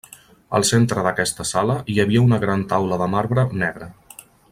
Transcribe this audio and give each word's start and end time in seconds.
Al 0.59 0.63
centre 0.69 1.03
d'aquesta 1.07 1.45
sala 1.49 1.75
hi 1.91 1.97
havia 2.05 2.23
una 2.29 2.39
gran 2.45 2.63
taula 2.73 2.99
de 3.03 3.09
marbre 3.17 3.45
negre. 3.65 3.91